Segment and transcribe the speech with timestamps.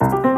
[0.00, 0.37] Thank you.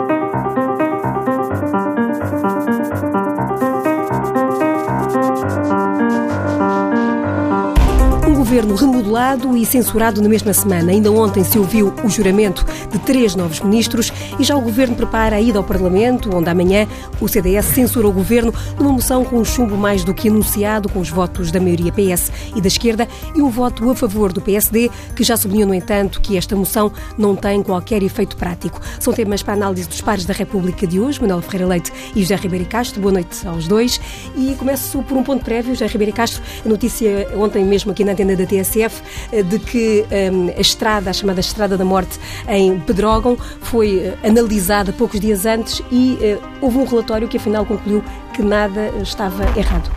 [8.60, 10.92] Governo remodelado e censurado na mesma semana.
[10.92, 15.36] Ainda ontem se ouviu o juramento de três novos ministros e já o governo prepara
[15.36, 16.86] a ida ao Parlamento, onde amanhã
[17.20, 21.00] o CDS censura o governo numa moção com um chumbo mais do que anunciado, com
[21.00, 24.90] os votos da maioria PS e da esquerda e um voto a favor do PSD,
[25.16, 28.80] que já sublinhou, no entanto, que esta moção não tem qualquer efeito prático.
[28.98, 32.36] São temas para análise dos pares da República de hoje, Manuel Ferreira Leite e José
[32.36, 33.00] Ribeiro Castro.
[33.00, 33.98] Boa noite aos dois.
[34.36, 36.42] E começo por um ponto prévio, José Ribeiro Castro.
[36.64, 41.10] A notícia ontem mesmo aqui na antena da TSF eh, de que um, a estrada,
[41.10, 42.18] a chamada Estrada da Morte
[42.48, 46.18] em Pedrógão, foi uh, analisada poucos dias antes e
[46.60, 48.02] houve um relatório que afinal concluiu
[48.34, 49.90] que nada estava errado.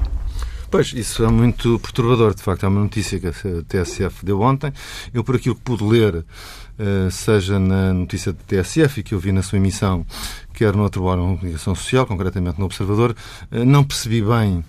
[0.70, 2.34] Pois, isso é muito perturbador.
[2.34, 3.32] De facto, é uma notícia que a
[3.68, 4.74] TSF deu ontem.
[5.14, 6.26] Eu, por aquilo que pude ler,
[7.12, 10.04] seja na notícia da TSF e que eu vi na sua emissão,
[10.52, 13.16] quer no outro órgão de comunicação social, concretamente no Observador,
[13.52, 14.64] não percebi bem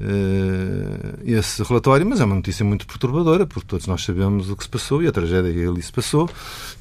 [0.00, 4.64] uh, esse relatório, mas é uma notícia muito perturbadora, porque todos nós sabemos o que
[4.64, 6.28] se passou e a tragédia que ali se passou,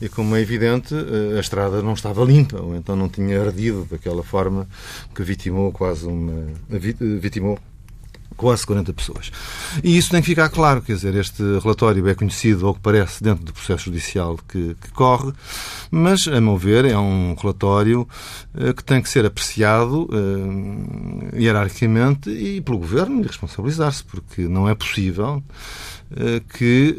[0.01, 3.87] e como é evidente, uh, a estrada não estava limpa, ou então não tinha ardido
[3.89, 4.67] daquela forma
[5.13, 6.47] que vitimou quase uma.
[6.69, 7.59] vitimou
[8.35, 9.31] quase 40 pessoas.
[9.83, 13.23] E isso tem que ficar claro, quer dizer, este relatório é conhecido, ao que parece,
[13.23, 15.31] dentro do processo judicial que, que corre,
[15.89, 18.07] mas, a meu ver, é um relatório
[18.53, 24.67] uh, que tem que ser apreciado uh, hierarquicamente e pelo Governo e responsabilizar-se, porque não
[24.67, 25.43] é possível
[26.57, 26.95] que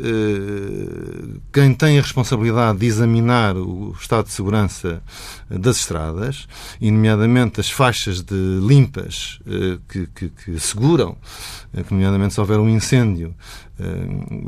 [1.53, 5.03] quem tem a responsabilidade de examinar o estado de segurança
[5.49, 6.47] das estradas,
[6.81, 9.39] e nomeadamente as faixas de limpas
[9.89, 11.17] que, que, que asseguram
[11.85, 13.66] que, nomeadamente, se houver um incêndio, eh,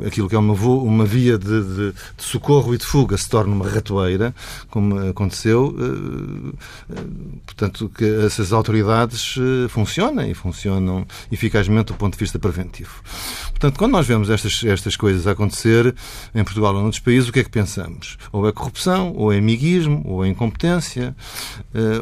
[0.05, 3.53] aquilo que é uma, uma via de, de, de, socorro e de fuga se torna
[3.53, 4.33] uma ratoeira,
[4.69, 5.75] como aconteceu.
[5.77, 6.55] Eh,
[6.91, 7.03] eh,
[7.45, 9.35] portanto, que essas autoridades
[9.69, 13.01] funcionem e funcionam eficazmente do ponto de vista preventivo.
[13.49, 15.93] Portanto, quando nós vemos estas, estas coisas acontecer
[16.33, 18.17] em Portugal ou noutros países, o que é que pensamos?
[18.31, 21.15] Ou é corrupção, ou é amiguismo, ou é incompetência,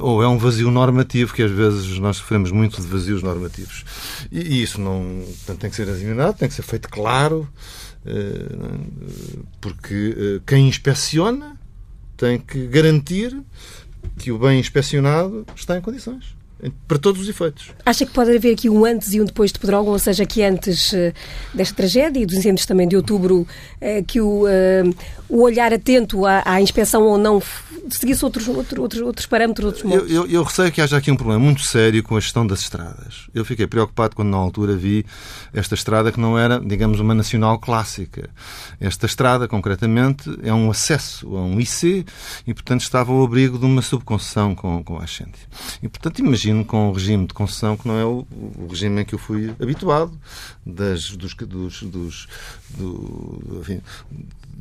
[0.02, 3.84] ou é um vazio normativo, que às vezes nós sofremos muito de vazios normativos.
[4.32, 7.17] E, isso não portanto, tem que ser examinado, tem que ser feito claro,
[8.06, 8.56] eh,
[9.60, 11.58] porque eh, quem inspeciona
[12.16, 13.38] tem que garantir
[14.18, 16.36] que o bem inspecionado está em condições
[16.88, 17.72] para todos os efeitos.
[17.86, 20.44] Acha que pode haver aqui um antes e um depois de Pedrógão, ou seja, que
[20.44, 21.14] antes uh,
[21.54, 24.96] desta tragédia e dos incêndios também de outubro, uh, que o, uh,
[25.30, 27.42] o olhar atento à, à, inspeção ou não
[27.90, 30.12] seguisse outros, outros, outros, outros parâmetros, outros modos?
[30.12, 32.62] Eu, eu, eu, receio que haja aqui um problema muito sério com a gestão das
[32.62, 33.28] estradas.
[33.34, 35.06] Eu fiquei preocupado quando na altura vi
[35.54, 38.30] esta estrada que não era, digamos, uma nacional clássica.
[38.80, 42.06] Esta estrada, concretamente, é um acesso a um IC
[42.46, 45.40] e, portanto, estava ao abrigo de uma subconcessão com, com a Ascente.
[45.82, 49.02] E, portanto, imagina imagino com um regime de concessão que não é o, o regime
[49.02, 50.12] em que eu fui habituado,
[50.66, 52.28] das, dos, dos, dos
[52.70, 53.82] do, enfim,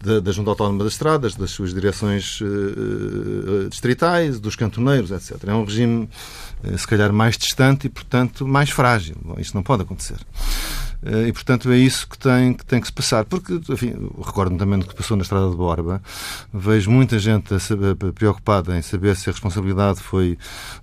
[0.04, 5.44] da, da Junta Autónoma das Estradas, das suas direções uh, distritais, dos cantoneiros, etc.
[5.46, 6.08] É um regime,
[6.64, 9.16] uh, se calhar, mais distante e, portanto, mais frágil.
[9.24, 10.18] Bom, isto não pode acontecer.
[11.06, 13.24] Eh, e, portanto, é isso que tem que, tem que se passar.
[13.24, 13.94] Porque, enfim,
[14.24, 16.02] recordo-me também do que passou na Estrada de Borba.
[16.52, 20.36] Vejo muita gente saber, preocupada em saber se a responsabilidade foi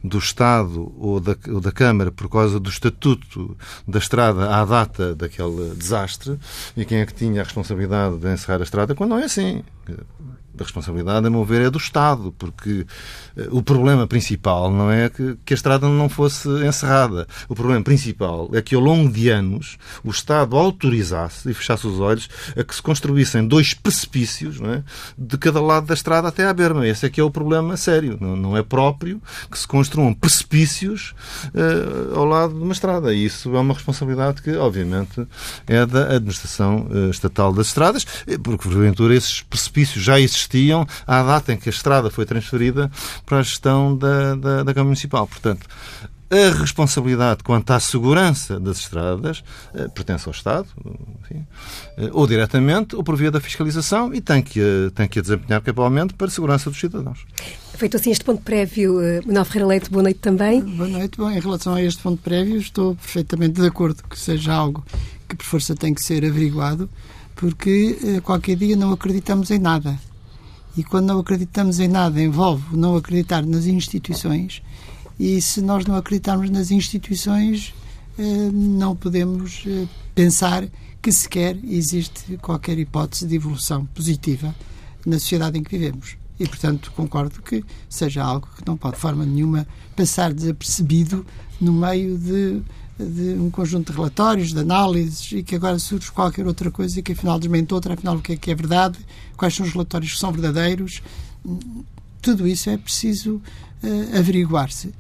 [0.04, 3.58] do Estado ou da, ou da Câmara por causa do estatuto
[3.88, 6.40] da estrada à data daquele desastre
[6.78, 9.64] e quem é que tinha a responsabilidade de encerrar a estrada, quando não é assim
[10.60, 12.86] a responsabilidade, a meu ver, é do Estado, porque
[13.36, 17.28] uh, o problema principal não é que, que, a estrada não fosse encerrada.
[17.50, 22.00] O problema principal é que, ao longo de anos, o Estado autorizasse e fechasse os
[22.00, 24.84] olhos a que se construíssem dois precipícios é?
[25.18, 26.88] de cada lado da estrada até à berma.
[26.88, 28.18] Esse é que é o problema sério.
[28.22, 31.16] Não, não é próprio que se construam precipícios
[31.48, 33.14] uh, ao lado de uma estrada.
[33.14, 35.26] E isso é uma responsabilidade que, obviamente,
[35.66, 38.06] é da administração uh, estatal das estradas,
[38.44, 42.92] porque, porventura, esses precipícios já existem existiam à data em que a estrada foi transferida
[43.26, 45.28] para a gestão da, da, da Câmara Municipal.
[45.28, 45.68] Portanto,
[46.30, 49.44] a responsabilidade quanto à segurança das estradas
[49.76, 50.68] eh, pertence ao Estado,
[51.22, 51.46] enfim,
[51.98, 55.62] eh, ou diretamente, ou por via da fiscalização, e tem que, tem que a desempenhar
[55.62, 57.20] cabalmente para a segurança dos cidadãos.
[57.76, 60.62] Feito assim este ponto prévio, uh, Manuel Ferreira Leite, boa noite também.
[60.62, 61.18] Boa noite.
[61.18, 64.84] Bom, em relação a este ponto prévio, estou perfeitamente de acordo que seja algo
[65.30, 66.90] que por força tem que ser averiguado,
[67.36, 70.00] porque uh, qualquer dia não acreditamos em nada.
[70.76, 74.62] E quando não acreditamos em nada, envolve não acreditar nas instituições.
[75.20, 77.74] E se nós não acreditarmos nas instituições,
[78.18, 80.68] eh, não podemos eh, pensar
[81.02, 84.56] que sequer existe qualquer hipótese de evolução positiva
[85.06, 86.18] na sociedade em que vivemos.
[86.40, 91.26] E, portanto, concordo que seja algo que não pode, de forma nenhuma, passar desapercebido
[91.62, 92.62] no meio de,
[93.00, 97.04] de um conjunto de relatórios, de análises, e que agora surge qualquer outra coisa e
[97.04, 99.00] que afinal desmente outra, afinal o que é que é verdade,
[99.36, 101.02] quais são os relatórios que são verdadeiros.
[102.22, 103.42] Tudo isso é preciso
[103.84, 104.94] uh, averiguar-se.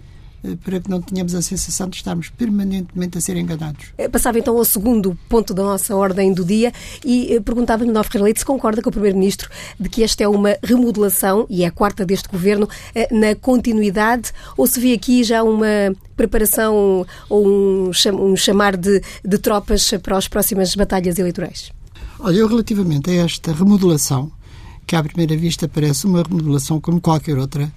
[0.44, 3.86] Eh, para que não tenhamos a sensação de estarmos permanentemente a ser enganados.
[3.98, 6.74] Eh, passava então ao segundo ponto da nossa ordem do dia
[7.04, 9.50] e eh, perguntava-lhe, Novo Leite, se concorda com o Primeiro-Ministro
[9.80, 12.68] de que esta é uma remodelação, e é a quarta deste governo,
[13.12, 15.68] na continuidade, ou se vê aqui já uma
[16.16, 21.72] preparação ou um, chamar de, de tropas para as próximas batalhas eleitorais?
[22.19, 24.31] Olha, eu relativamente a esta remodelação,
[24.86, 27.72] que à primeira vista parece uma remodelação como qualquer outra,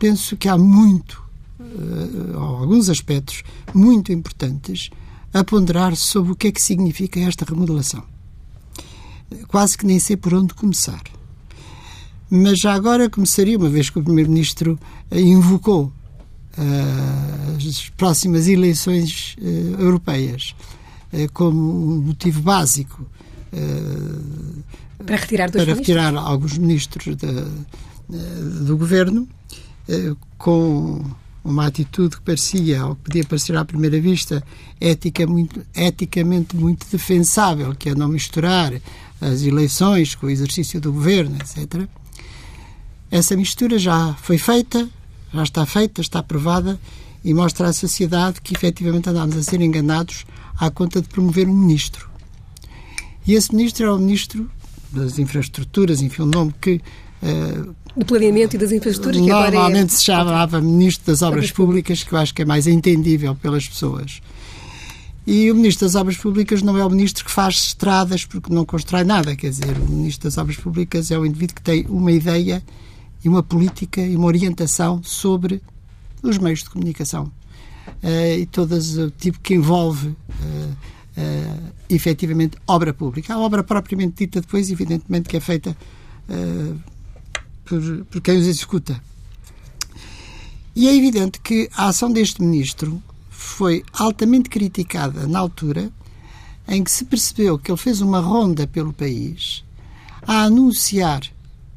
[0.00, 1.22] penso que há muito,
[1.60, 4.90] uh, alguns aspectos muito importantes
[5.32, 8.02] a ponderar sobre o que é que significa esta remodelação.
[9.46, 11.02] Quase que nem sei por onde começar.
[12.28, 14.78] Mas já agora começaria, uma vez que o Primeiro-Ministro
[15.12, 15.92] invocou
[16.56, 20.54] uh, as próximas eleições uh, europeias
[21.12, 23.06] uh, como um motivo básico
[25.04, 29.39] para retirar, para retirar alguns ministros do governo, eh,
[30.38, 31.04] com
[31.44, 34.42] uma atitude que parecia, ou podia parecer à primeira vista,
[34.80, 38.72] ética muito, eticamente muito defensável, que é não misturar
[39.20, 41.88] as eleições com o exercício do governo, etc.
[43.10, 44.88] Essa mistura já foi feita,
[45.32, 46.78] já está feita, está aprovada
[47.24, 50.24] e mostra à sociedade que efetivamente andámos a ser enganados
[50.58, 52.08] à conta de promover um ministro.
[53.26, 54.50] E esse ministro era o ministro
[54.92, 56.80] das infraestruturas, enfim, um nome que
[57.22, 59.20] uh, do planeamento e das infraestruturas.
[59.20, 59.96] Que é Normalmente é...
[59.96, 64.20] se chamava Ministro das Obras Públicas, que eu acho que é mais entendível pelas pessoas.
[65.26, 68.64] E o Ministro das Obras Públicas não é o Ministro que faz estradas porque não
[68.64, 69.36] constrói nada.
[69.36, 72.62] Quer dizer, o Ministro das Obras Públicas é o indivíduo que tem uma ideia
[73.22, 75.62] e uma política e uma orientação sobre
[76.22, 77.30] os meios de comunicação.
[78.02, 80.14] Uh, e todo o tipo que envolve uh,
[81.16, 83.34] uh, efetivamente obra pública.
[83.34, 85.76] A obra propriamente dita depois, evidentemente, que é feita
[86.28, 86.80] uh,
[87.70, 89.00] por, por quem os executa.
[90.74, 93.00] E é evidente que a ação deste ministro
[93.30, 95.90] foi altamente criticada na altura
[96.66, 99.64] em que se percebeu que ele fez uma ronda pelo país
[100.26, 101.22] a anunciar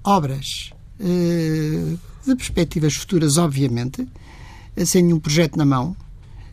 [0.03, 4.07] obras eh, de perspectivas futuras, obviamente,
[4.85, 5.95] sem nenhum projeto na mão.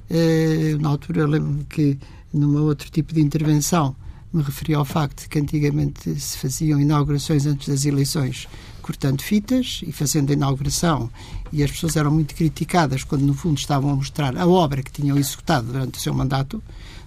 [0.09, 1.99] Eh, na altura, lembro-me que,
[2.33, 3.95] numa outro tipo de intervenção,
[4.33, 8.49] me referi ao facto de que antigamente se faziam inaugurações antes das eleições
[8.81, 11.11] cortando fitas e fazendo a inauguração,
[11.53, 14.91] e as pessoas eram muito criticadas quando, no fundo, estavam a mostrar a obra que
[14.91, 16.63] tinham executado durante o seu mandato.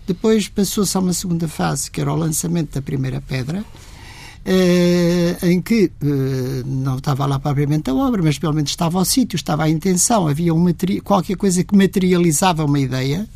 [0.05, 3.65] Depois passou-se a uma segunda fase, que era o lançamento da primeira pedra,
[4.45, 9.05] eh, em que eh, não estava lá propriamente a obra, mas pelo menos estava ao
[9.05, 10.65] sítio, estava a intenção, havia um
[11.03, 13.27] qualquer coisa que materializava uma ideia,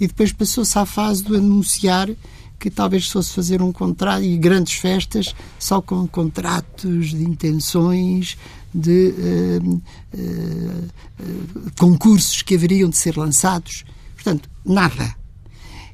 [0.00, 2.08] e depois passou-se à fase do anunciar
[2.58, 8.36] que talvez fosse fazer um contrato e grandes festas só com contratos de intenções
[8.74, 9.82] de uh,
[10.14, 10.88] uh,
[11.20, 13.84] uh, concursos que haveriam de ser lançados.
[14.14, 15.14] Portanto, nada.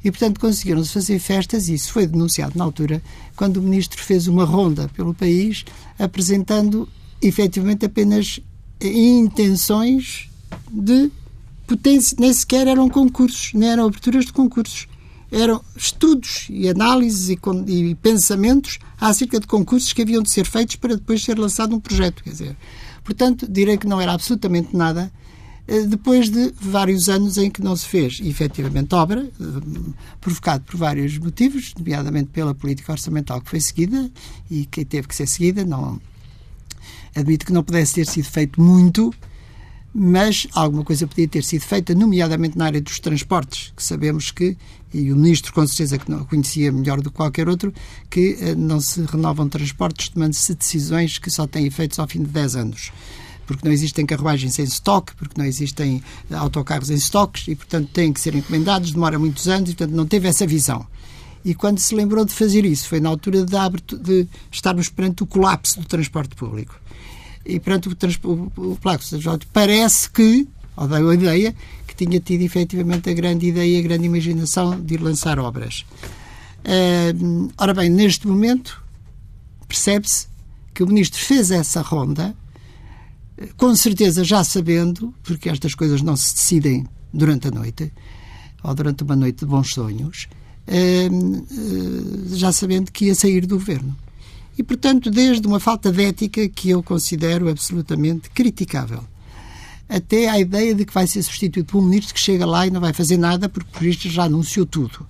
[0.04, 3.00] E, portanto, conseguiram-se fazer festas, e isso foi denunciado na altura,
[3.36, 5.64] quando o ministro fez uma ronda pelo país,
[5.96, 6.88] apresentando
[7.20, 8.40] efetivamente apenas
[8.80, 10.28] intenções
[10.68, 11.08] de
[11.68, 14.88] potência, nem sequer eram concursos, nem eram aberturas de concursos
[15.32, 20.76] eram estudos e análises e, e, pensamentos acerca de concursos que haviam de ser feitos
[20.76, 22.22] para depois ser lançado um projeto.
[22.22, 22.56] Quer dizer,
[23.02, 25.10] portanto, direi que não era absolutamente nada
[25.66, 30.76] eh, depois de vários anos em que não se fez efetivamente obra, eh, provocado por
[30.76, 34.10] vários motivos, nomeadamente pela política orçamental que foi seguida
[34.50, 35.98] e que teve que ser seguida, não
[37.16, 39.14] admito que não pudesse ter sido feito muito,
[39.94, 44.56] mas alguma coisa podia ter sido feita, nomeadamente na área dos transportes, que sabemos que,
[44.92, 47.72] e o Ministro com certeza que não conhecia melhor do que qualquer outro,
[48.08, 52.30] que eh, não se renovam transportes tomando-se decisões que só têm efeitos ao fim de
[52.30, 52.92] 10 anos.
[53.46, 58.12] Porque não existem carruagens em estoque, porque não existem autocarros em estoques e, portanto, têm
[58.12, 60.86] que ser encomendados, demora muitos anos e, portanto, não teve essa visão.
[61.44, 65.26] E quando se lembrou de fazer isso, foi na altura de, de estarmos perante o
[65.26, 66.80] colapso do transporte público
[67.44, 67.92] e perante o,
[68.24, 69.04] o, o Placo
[69.52, 70.46] parece que,
[70.76, 71.54] ou deu a ideia,
[71.86, 75.84] que tinha tido efetivamente a grande ideia, a grande imaginação de lançar obras.
[76.60, 78.82] Uh, ora bem, neste momento,
[79.66, 80.28] percebe-se
[80.72, 82.34] que o Ministro fez essa ronda,
[83.56, 87.92] com certeza já sabendo, porque estas coisas não se decidem durante a noite,
[88.62, 90.28] ou durante uma noite de bons sonhos,
[90.68, 93.96] uh, já sabendo que ia sair do governo.
[94.58, 99.02] E, portanto, desde uma falta de ética que eu considero absolutamente criticável,
[99.88, 102.70] até a ideia de que vai ser substituído por um ministro que chega lá e
[102.70, 105.06] não vai fazer nada porque por isto já anunciou tudo.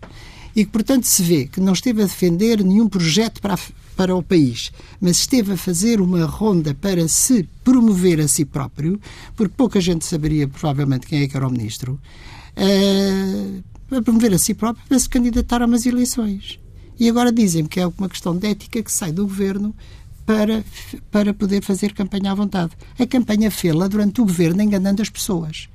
[0.55, 3.59] E que, portanto, se vê que não esteve a defender nenhum projeto para,
[3.97, 4.71] para o país,
[5.01, 9.01] mas esteve a fazer uma ronda para se promover a si próprio,
[9.35, 11.99] porque pouca gente saberia provavelmente quem é que era o ministro,
[12.57, 16.62] uh, para promover a si próprio para se candidatar a umas eleições.
[17.03, 19.75] E agora dizem-me que é uma questão de ética que sai do governo
[20.25, 20.65] para,
[21.11, 22.71] para poder fazer campanha à vontade.
[22.97, 25.69] A campanha fê-la durante o governo enganando as pessoas.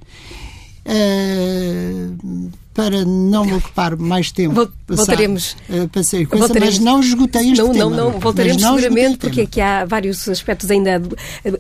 [0.85, 4.71] Uh, para não me ocupar mais tempo.
[4.87, 5.57] voltaremos.
[5.69, 6.75] Uh, passei coisa, voltaremos.
[6.75, 7.89] mas não esgotei este não, tema.
[7.89, 11.01] Não, não, voltaremos não seguramente, porque aqui há vários aspectos ainda.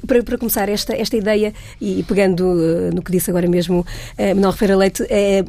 [0.07, 4.35] Para, para começar, esta, esta ideia, e pegando uh, no que disse agora mesmo uh,
[4.35, 5.43] Manuel Ferreira Leite, é,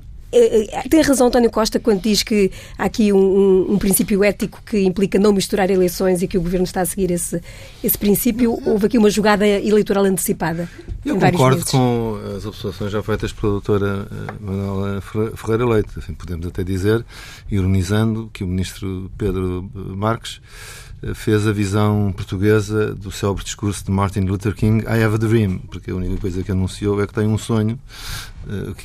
[0.91, 4.81] tem razão António Costa quando diz que há aqui um, um, um, princípio ético que
[4.81, 7.41] implica não misturar eleições e que o Governo está a seguir esse,
[7.83, 8.61] esse princípio.
[8.67, 10.69] Houve aqui uma jogada eleitoral antecipada.
[11.05, 15.01] Eu concordo com as observações já feitas pela doutora eh, Manuela
[15.35, 15.91] Ferreira Leite.
[15.97, 17.05] Assim, podemos até dizer,
[17.51, 20.41] ironizando, que o Ministro Pedro Marques
[21.03, 25.19] eh, fez a visão portuguesa do célebre discurso de Martin Luther King, I have a
[25.19, 27.79] dream, porque a única coisa que anunciou é que tem um sonho,
[28.38, 28.38] eh,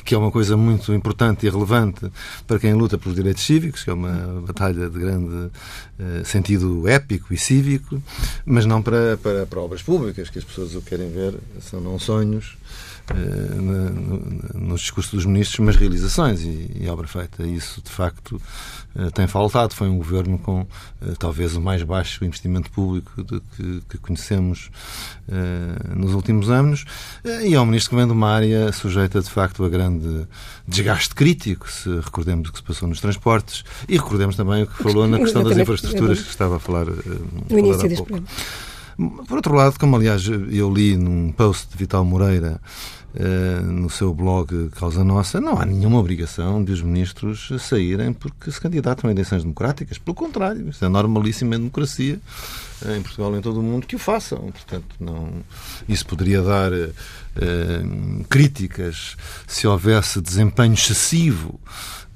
[0.04, 2.10] que é uma coisa muito importante e relevante
[2.46, 5.50] para quem luta pelos direitos cívicos, que é uma batalha de grande
[5.98, 8.02] eh, sentido épico e cívico,
[8.44, 11.98] mas não para, para, para obras públicas, que as pessoas o querem ver, são não
[11.98, 12.93] sonhos, eh,
[14.54, 17.42] nos discursos dos ministros, mas realizações e, obra feita.
[17.42, 18.40] Isso, de facto,
[18.96, 19.74] eh, tem faltado.
[19.74, 20.66] Foi um governo com
[21.02, 24.70] eh, talvez o mais baixo investimento público de, que, que, conhecemos
[25.96, 26.84] nos últimos anos
[27.24, 30.26] e é um ministro que vem de uma área sujeita, de facto, a grande
[30.68, 34.82] desgaste crítico, se recordemos o que se passou nos transportes e recordemos também o que
[34.82, 38.26] falou na questão das infraestruturas que estava a falar, no início deste programa.
[38.96, 42.60] Por outro lado, como aliás eu li num post de Vital Moreira
[43.14, 48.50] uh, no seu blog Causa Nossa, não há nenhuma obrigação de os ministros saírem porque
[48.50, 49.98] se candidatam a eleições democráticas.
[49.98, 52.20] Pelo contrário, isso é normalíssimo em democracia,
[52.82, 54.38] uh, em Portugal e em todo o mundo, que o façam.
[54.38, 55.28] Portanto, não,
[55.88, 61.60] isso poderia dar uh, críticas se houvesse desempenho excessivo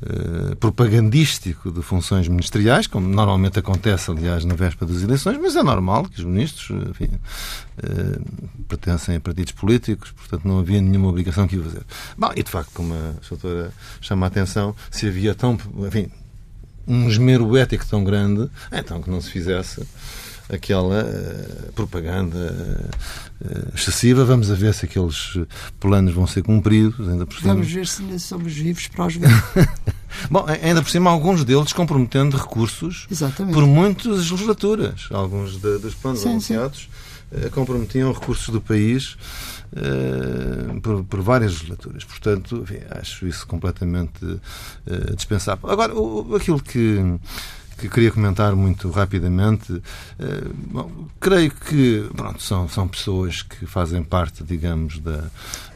[0.00, 5.62] eh, propagandístico de funções ministeriais, como normalmente acontece, aliás, na véspera das eleições, mas é
[5.62, 7.10] normal que os ministros enfim,
[7.82, 11.82] uh, pertencem a partidos políticos, portanto não havia nenhuma obrigação que o fazer.
[12.16, 16.08] Bom, e de facto, como a doutora chama a atenção, se havia tão, enfim,
[16.86, 19.84] um esmero ético tão grande, então que não se fizesse
[20.48, 22.88] aquela uh, propaganda
[23.40, 24.24] uh, excessiva.
[24.24, 25.38] Vamos a ver se aqueles
[25.78, 27.08] planos vão ser cumpridos.
[27.08, 27.54] Ainda por cima.
[27.54, 29.28] Vamos ver se ainda somos vivos para os ver.
[30.30, 33.54] Bom, ainda por cima, alguns deles comprometendo recursos Exatamente.
[33.54, 35.08] por muitas legislaturas.
[35.10, 36.88] Alguns de, dos planos sim, anunciados
[37.30, 37.46] sim.
[37.46, 39.16] Uh, comprometiam recursos do país.
[39.70, 42.02] Uh, por, por, várias legislaturas.
[42.02, 45.68] Portanto, enfim, acho isso completamente uh, dispensável.
[45.68, 46.98] Agora, o, aquilo que
[47.78, 49.80] que queria comentar muito rapidamente.
[50.18, 55.30] Eh, bom, creio que pronto, são, são pessoas que fazem parte, digamos, da,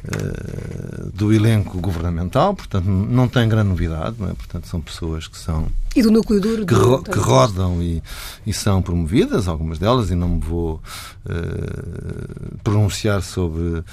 [0.05, 4.35] uh, do elenco governamental, portanto, não tem grande novidade, é?
[4.35, 5.69] portanto, são pessoas que são.
[5.95, 8.03] E do núcleo duro que, ro que rodam e,
[8.47, 10.81] e são promovidas, algumas delas, e não me vou
[11.27, 13.85] uh, pronunciar sobre uh,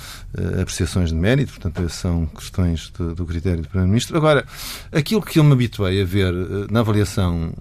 [0.61, 4.17] apreciações de mérito, portanto, são questões de, do critério do Primeiro-Ministro.
[4.17, 4.45] Agora,
[4.91, 6.33] aquilo que eu me habituei a ver
[6.71, 7.53] na avaliação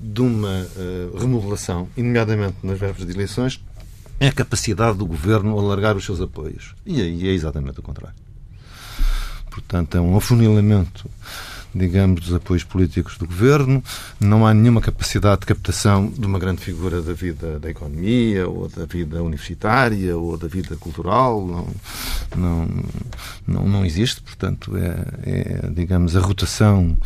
[0.00, 0.66] de uma
[1.18, 3.60] remodelação, nomeadamente nas vésperas de eleições,
[4.20, 6.74] é a capacidade do governo alargar os seus apoios.
[6.84, 8.16] E aí é exatamente o contrário.
[9.50, 11.08] Portanto, é um afunilamento
[11.74, 13.82] digamos, dos apoios políticos do governo,
[14.20, 18.68] não há nenhuma capacidade de captação de uma grande figura da vida da economia, ou
[18.68, 21.68] da vida universitária, ou da vida cultural, não,
[22.36, 22.68] não,
[23.46, 26.96] não, não existe, portanto, é, é digamos, a rotação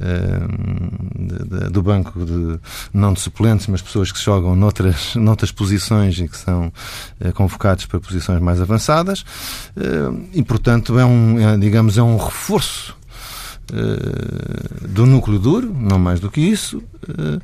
[0.00, 2.58] é, de, de, do banco de,
[2.92, 6.72] não de suplentes, mas pessoas que jogam noutras, noutras posições e que são
[7.20, 9.24] é, convocados para posições mais avançadas,
[9.76, 12.96] eh, e, portanto, é um, é, digamos, é um reforço
[14.88, 17.40] do núcleo duro, não mais do que isso, uh,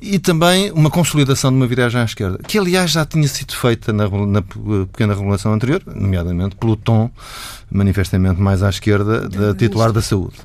[0.00, 3.92] e também uma consolidação de uma viragem à esquerda, que aliás já tinha sido feita
[3.92, 7.10] na, na pequena regulação anterior, nomeadamente pelo tom
[7.70, 10.36] manifestamente mais à esquerda da titular da saúde.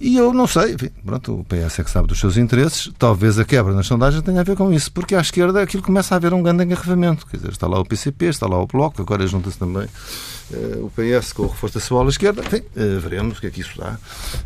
[0.00, 3.38] E eu não sei, enfim, pronto, o PS é que sabe dos seus interesses, talvez
[3.38, 6.16] a quebra nas sondagens tenha a ver com isso, porque à esquerda aquilo começa a
[6.16, 7.26] haver um grande engarrafamento.
[7.26, 10.90] Quer dizer, está lá o PCP, está lá o Bloco, agora junta-se também uh, o
[10.90, 12.42] PS com o reforço da sua ala esquerda.
[12.42, 13.98] Enfim, uh, veremos o que é que isso dá.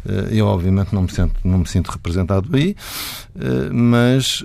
[0.04, 2.76] Uh, eu, obviamente, não me sinto, não me sinto representado aí,
[3.70, 4.42] mas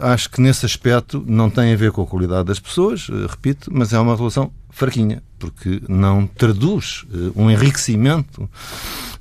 [0.00, 3.92] acho que nesse aspecto não tem a ver com a qualidade das pessoas, repito, mas
[3.92, 7.04] é uma relação fraquinha, porque não traduz
[7.36, 8.48] um enriquecimento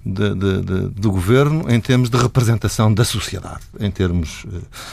[0.08, 4.46] de, de, de, do governo em termos de representação da sociedade, em termos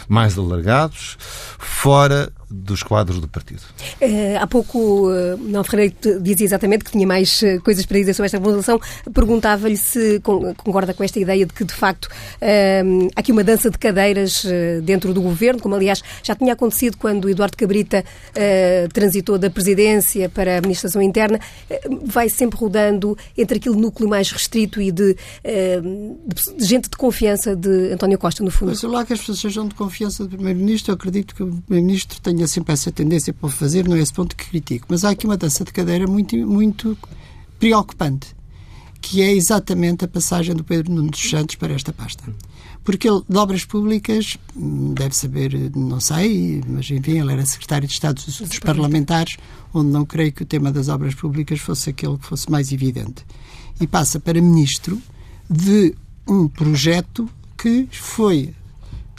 [0.09, 1.17] mais alargados,
[1.59, 3.61] fora dos quadros do partido.
[4.01, 8.15] Uh, há pouco, uh, não Ferreira dizia exatamente que tinha mais uh, coisas para dizer
[8.15, 8.81] sobre esta remodelação.
[9.13, 13.71] Perguntava-lhe se concorda com esta ideia de que, de facto, uh, há aqui uma dança
[13.71, 14.45] de cadeiras
[14.83, 18.05] dentro do governo, como aliás já tinha acontecido quando Eduardo Cabrita
[18.93, 21.41] transitou da presidência para a administração interna.
[22.05, 27.57] vai sempre rodando entre aquele núcleo mais restrito e de, de, de, gente de confiança
[27.57, 28.69] de António Costa, no fundo.
[28.69, 32.21] Mas lá que as pessoas sejam de confiança do Primeiro-Ministro, eu acredito que o Primeiro-Ministro
[32.21, 34.87] tenha tenha sempre essa tendência para fazer, não é esse ponto que critico.
[34.89, 36.97] Mas há aqui uma dança de cadeira muito, muito
[37.59, 38.35] preocupante,
[39.01, 42.23] que é exatamente a passagem do Pedro Nuno dos Santos para esta pasta.
[42.83, 47.95] Porque ele, de obras públicas, deve saber, não sei, mas enfim, ele era secretário de
[47.95, 49.37] Estado dos Assuntos Parlamentares,
[49.73, 53.25] onde não creio que o tema das obras públicas fosse aquele que fosse mais evidente.
[53.81, 55.01] E passa para ministro
[55.49, 55.95] de
[56.29, 58.55] um projeto que foi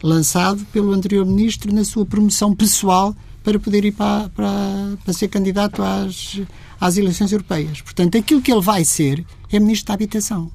[0.05, 5.27] lançado pelo anterior ministro na sua promoção pessoal para poder ir para, para, para ser
[5.27, 6.39] candidato às,
[6.79, 7.81] às eleições europeias.
[7.81, 10.51] Portanto, aquilo que ele vai ser é ministro da Habitação.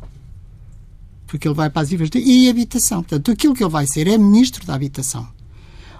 [1.26, 3.02] Porque ele vai para as IVAs e habitação.
[3.02, 5.28] Portanto, aquilo que ele vai ser é ministro da Habitação.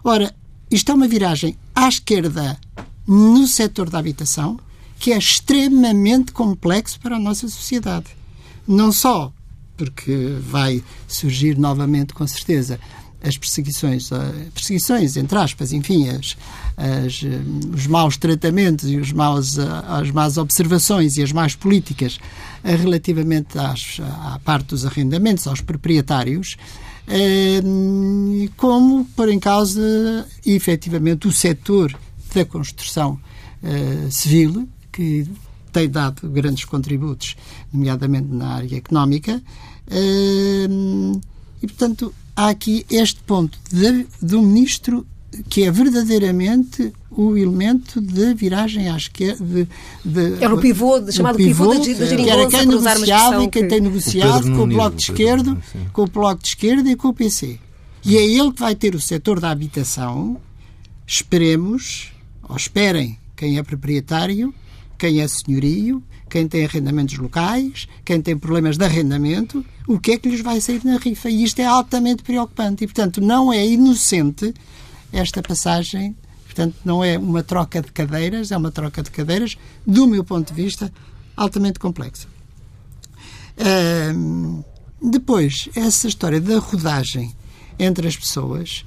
[0.03, 0.33] Ora,
[0.71, 2.59] isto é uma viragem à esquerda
[3.07, 4.59] no setor da habitação
[4.99, 8.07] que é extremamente complexo para a nossa sociedade.
[8.67, 9.33] Não só
[9.77, 12.79] porque vai surgir novamente, com certeza,
[13.23, 14.17] as perseguições, eh,
[14.55, 16.37] perseguições, entre aspas, enfim, as,
[16.77, 17.41] as, eh,
[17.75, 22.19] os maus tratamentos e os maus, eh, as más observações e as más políticas
[22.65, 26.57] relativamente às, à parte dos arrendamentos, aos proprietários,
[28.57, 29.81] como pôr em causa
[30.45, 31.99] efetivamente o setor
[32.35, 33.19] da construção
[34.11, 35.27] civil, que
[35.73, 37.35] tem dado grandes contributos,
[37.73, 39.43] nomeadamente na área económica,
[39.91, 45.07] e portanto há aqui este ponto de, do ministro
[45.49, 49.45] que é verdadeiramente o elemento da viragem à esquerda.
[49.45, 49.69] De,
[50.05, 53.81] de, era o pivô, chamado pivô, pivô da, Que era quem negociava e quem tem
[53.81, 55.59] negociado com o Bloco de Esquerda,
[55.93, 57.59] com o Bloco de Esquerda e com o PC.
[58.05, 60.39] E é ele que vai ter o setor da habitação,
[61.07, 62.13] esperemos,
[62.49, 64.55] ou esperem, quem é proprietário,
[64.99, 70.19] quem é senhorio, quem tem arrendamentos locais, quem tem problemas de arrendamento, o que é
[70.19, 71.29] que lhes vai sair na rifa?
[71.29, 72.85] E isto é altamente preocupante.
[72.85, 74.55] E, portanto, não é inocente
[75.13, 76.17] esta passagem.
[76.45, 80.55] Portanto, não é uma troca de cadeiras, é uma troca de cadeiras, do meu ponto
[80.55, 80.93] de vista,
[81.37, 82.29] altamente complexa.
[85.03, 87.35] depois, essa história da rodagem
[87.79, 88.85] entre as pessoas.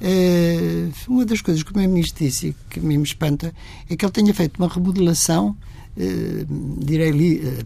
[0.00, 3.54] Uh, uma das coisas que o Primeiro-Ministro disse e que me espanta
[3.88, 5.56] é que ele tenha feito uma remodelação
[5.96, 7.64] direi ali,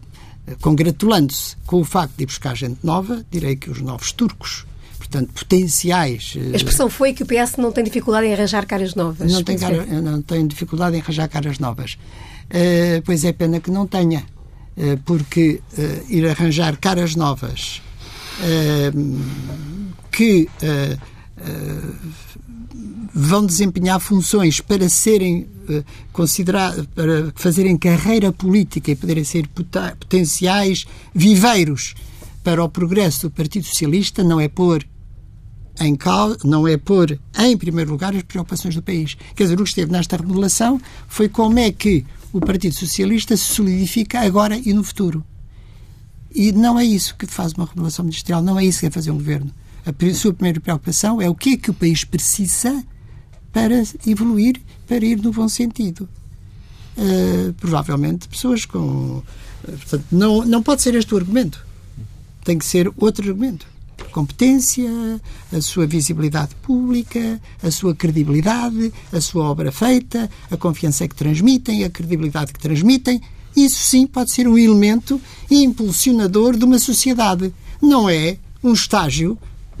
[0.49, 4.65] eh, congratulando-se com o facto de ir buscar gente nova, direi que os novos turcos
[4.97, 6.35] portanto, potenciais.
[6.37, 9.31] Eh, a expressão foi que o PS não tem dificuldade em arranjar caras novas.
[9.31, 11.97] Não tem, cara, não tem dificuldade em arranjar caras novas.
[12.49, 14.25] Uh, pois é pena que não tenha,
[14.75, 17.81] uh, porque uh, ir arranjar caras novas
[20.11, 20.47] que
[23.13, 30.85] vão desempenhar funções para serem uh, considerados, para fazerem carreira política e poderem ser potenciais
[31.13, 31.95] viveiros
[32.43, 34.85] para o progresso do Partido Socialista, não é pôr
[35.79, 39.15] em causa, não é pôr em primeiro lugar as preocupações do país.
[39.35, 43.43] Quer dizer, o que esteve nesta remodelação foi como é que o Partido Socialista se
[43.43, 45.23] solidifica agora e no futuro.
[46.33, 49.11] E não é isso que faz uma remodelação ministerial, não é isso que é fazer
[49.11, 49.51] um governo.
[49.89, 52.83] A sua primeira preocupação é o que é que o país precisa
[53.51, 56.07] para evoluir, para ir no bom sentido.
[56.95, 58.77] Uh, provavelmente pessoas com.
[58.77, 59.23] Uh,
[59.63, 61.65] portanto, não, não pode ser este o argumento.
[62.43, 63.65] Tem que ser outro argumento.
[64.11, 64.89] Competência,
[65.51, 71.83] a sua visibilidade pública, a sua credibilidade, a sua obra feita, a confiança que transmitem,
[71.83, 73.21] a credibilidade que transmitem.
[73.55, 77.53] Isso sim pode ser um elemento impulsionador de uma sociedade.
[77.81, 79.37] Não é um estágio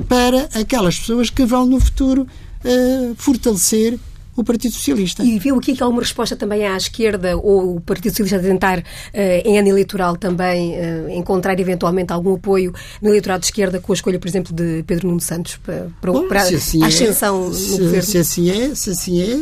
[0.07, 2.27] para aquelas pessoas que vão no futuro
[2.63, 3.99] uh, fortalecer
[4.39, 5.23] o Partido Socialista.
[5.23, 8.41] E viu aqui que há uma resposta também à esquerda ou o Partido Socialista a
[8.41, 8.83] tentar,
[9.13, 13.91] eh, em ano eleitoral também, eh, encontrar eventualmente algum apoio no eleitorado de esquerda com
[13.91, 16.87] a escolha, por exemplo, de Pedro Nuno Santos para, para, Bom, para assim a é,
[16.87, 18.03] ascensão no se, governo?
[18.03, 19.41] Se assim é, se assim é,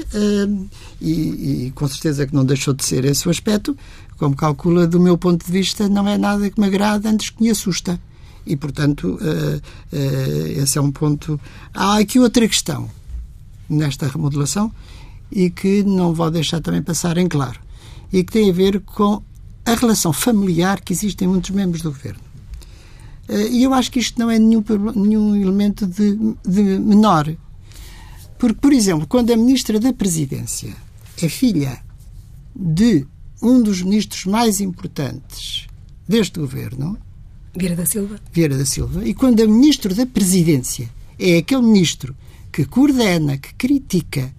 [0.99, 1.11] e,
[1.67, 3.77] e, com certeza que não deixou de ser esse o aspecto,
[4.17, 7.43] como calcula, do meu ponto de vista, não é nada que me agrada antes que
[7.43, 7.99] me assusta.
[8.47, 9.57] E, portanto, uh,
[9.95, 11.39] uh, esse é um ponto.
[11.73, 12.89] Há aqui outra questão
[13.69, 14.71] nesta remodelação
[15.31, 17.59] e que não vou deixar também passar em claro
[18.11, 19.21] e que tem a ver com
[19.65, 22.21] a relação familiar que existe em muitos membros do governo.
[23.27, 24.63] Eh, e eu acho que isto não é nenhum,
[24.95, 27.35] nenhum elemento de, de menor.
[28.39, 30.73] Porque, por exemplo, quando a Ministra da Presidência
[31.21, 31.79] é filha
[32.55, 33.05] de
[33.41, 35.67] um dos ministros mais importantes
[36.07, 36.97] deste governo,
[37.57, 38.19] Vieira da Silva.
[38.31, 40.89] Vieira da Silva, e quando a Ministro da Presidência
[41.19, 42.15] é aquele ministro
[42.51, 44.31] que coordena, que critica,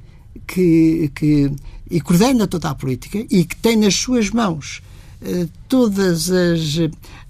[0.46, 1.50] que, que
[1.90, 4.82] e coordena toda a política e que tem nas suas mãos
[5.22, 6.60] eh, todas as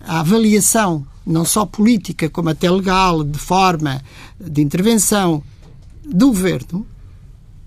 [0.01, 4.03] a avaliação não só política como até legal de forma
[4.41, 5.43] de intervenção
[6.05, 6.87] do governo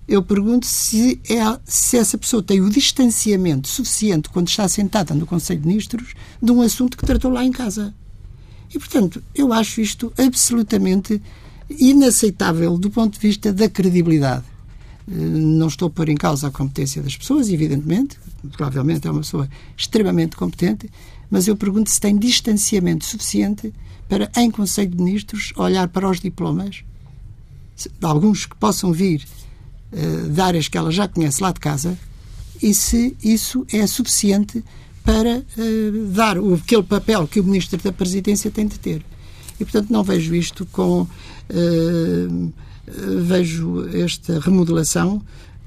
[0.08, 5.26] eu pergunto se, é, se essa pessoa tem o distanciamento suficiente quando está sentada no
[5.26, 7.94] Conselho de Ministros de um assunto que tratou lá em casa.
[8.74, 11.22] E, portanto, eu acho isto absolutamente
[11.70, 14.46] inaceitável do ponto de vista da credibilidade.
[15.10, 18.18] Eh, não estou a pôr em causa a competência das pessoas, evidentemente,
[18.54, 20.90] provavelmente é uma pessoa extremamente competente,
[21.30, 23.74] mas eu pergunto se tem distanciamento suficiente
[24.08, 26.84] para, em Conselho de Ministros, olhar para os diplomas,
[28.02, 29.26] alguns que possam vir
[29.92, 31.98] uh, de áreas que ela já conhece lá de casa,
[32.62, 34.64] e se isso é suficiente
[35.04, 39.04] para uh, dar o, aquele papel que o Ministro da Presidência tem de ter.
[39.60, 41.08] E, portanto, não vejo isto com.
[41.50, 42.54] Uh,
[43.22, 45.22] vejo esta remodelação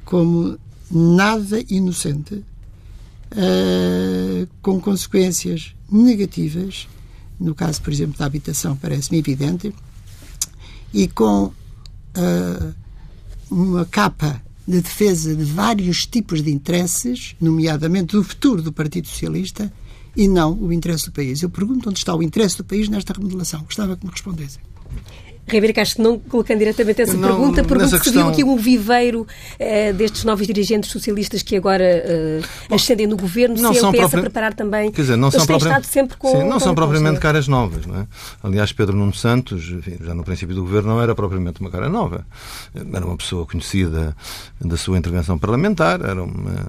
[0.04, 0.58] como
[0.90, 6.86] nada inocente, uh, com consequências negativas,
[7.40, 9.72] no caso, por exemplo, da habitação, parece-me evidente,
[10.92, 11.52] e com
[13.50, 19.72] uma capa de defesa de vários tipos de interesses, nomeadamente do futuro do Partido Socialista,
[20.16, 21.42] e não o interesse do país.
[21.42, 23.62] Eu pergunto onde está o interesse do país nesta remodelação.
[23.62, 24.62] Gostava que me respondessem.
[25.46, 28.22] Ribeiro Castro, não colocando diretamente essa não, pergunta, pergunto se questão...
[28.22, 33.60] viu aqui um viveiro uh, destes novos dirigentes socialistas que agora uh, ascendem no governo,
[33.60, 34.18] não se é o própria...
[34.18, 34.90] a preparar também.
[34.90, 35.86] Quer dizer, não são, propriamente...
[35.86, 37.86] sempre com, Sim, não com são propriamente caras novas.
[37.86, 38.06] Não é?
[38.42, 41.88] Aliás, Pedro Nuno Santos, enfim, já no princípio do governo, não era propriamente uma cara
[41.88, 42.26] nova.
[42.74, 44.16] Era uma pessoa conhecida
[44.60, 46.66] da sua intervenção parlamentar, era uma,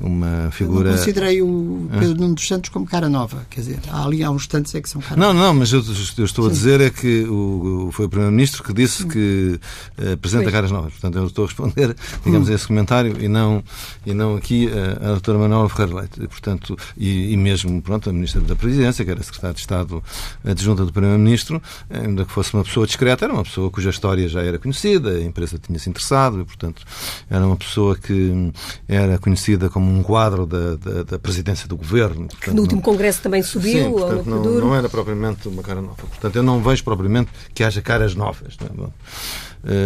[0.00, 0.88] uma figura.
[0.88, 3.46] Eu não considerei o Pedro Nuno dos Santos como cara nova.
[3.50, 5.82] Quer dizer, há ali há uns tantos é que são caras Não, não, mas eu,
[6.18, 6.50] eu estou Sim.
[6.50, 9.60] a dizer é que o, foi o Primeiro-Ministro que disse que
[9.98, 10.92] uh, apresenta caras novas.
[10.92, 13.62] Portanto, eu estou a responder, digamos, a esse comentário e não,
[14.04, 16.22] e não aqui a, a doutora Manuela Ferreira Leite.
[16.22, 20.02] E, portanto, e, e, mesmo, pronto, a Ministra da Presidência, que era Secretária de Estado
[20.44, 24.42] adjunta do Primeiro-Ministro, ainda que fosse uma pessoa discreta, era uma pessoa cuja história já
[24.42, 26.82] era conhecida, a empresa tinha-se interessado e, portanto,
[27.28, 28.52] era uma pessoa que
[28.88, 32.26] era conhecida como um quadro da, da, da presidência do governo.
[32.26, 32.84] Portanto, que no último não...
[32.84, 33.84] Congresso também subiu.
[33.84, 35.96] Sim, portanto, não, não era propriamente uma cara nova.
[35.96, 37.82] Portanto, eu não vejo propriamente que haja
[38.14, 38.56] novas.
[38.74, 38.88] Não é?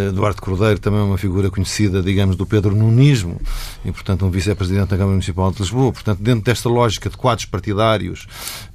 [0.09, 3.41] Eduardo Cordeiro também é uma figura conhecida, digamos, do Pedro Nunismo
[3.85, 5.93] e, portanto, um vice-presidente da Câmara Municipal de Lisboa.
[5.93, 8.27] Portanto, dentro desta lógica de quadros partidários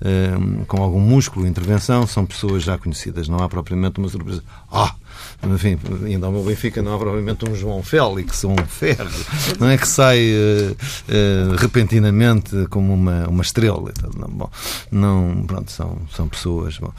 [0.02, 0.32] eh,
[0.68, 3.28] com algum músculo e intervenção, são pessoas já conhecidas.
[3.28, 4.44] Não há propriamente uma surpresa.
[4.72, 4.96] Ah!
[5.44, 9.10] enfim, ainda ao meu Benfica não há provavelmente um João Félix ou um Ferro,
[9.60, 13.92] não é que sai uh, uh, repentinamente como uma, uma estrela.
[14.18, 14.50] Não, bom,
[14.92, 16.78] não, pronto, são, são pessoas.
[16.78, 16.92] Bom.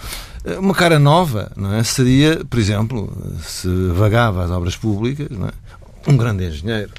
[0.45, 1.83] Eh, uma cara nova não é?
[1.83, 6.11] seria, por exemplo, se vagava às obras públicas, é?
[6.11, 6.93] um grande engenheiro